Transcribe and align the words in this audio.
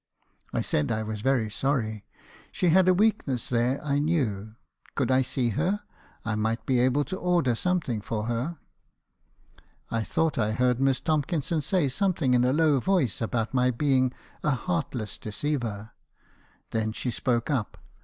"I 0.51 0.61
said 0.61 0.91
I 0.91 1.03
was 1.03 1.21
very 1.21 1.47
sorry. 1.47 2.05
She 2.51 2.69
had 2.69 2.87
a 2.87 2.93
weakness 2.95 3.49
there, 3.49 3.79
I 3.85 3.99
knew. 3.99 4.55
Could 4.95 5.11
I 5.11 5.21
see 5.21 5.49
her? 5.49 5.81
I 6.25 6.33
might 6.33 6.65
be 6.65 6.79
able 6.79 7.03
to 7.03 7.15
order 7.17 7.53
something 7.53 8.01
for 8.01 8.23
her. 8.23 8.57
"I 9.91 10.03
thought 10.03 10.39
I 10.39 10.53
heard 10.53 10.79
Miss 10.79 10.99
Tomkinson 10.99 11.61
say 11.61 11.87
something 11.87 12.33
in 12.33 12.43
a 12.43 12.51
low 12.51 12.79
voice 12.79 13.21
about 13.21 13.53
my 13.53 13.69
being 13.69 14.11
a 14.41 14.49
heartless 14.55 15.19
deceiver. 15.19 15.91
Then 16.71 16.93
she 16.93 17.11
spoke 17.11 17.51
up. 17.51 17.77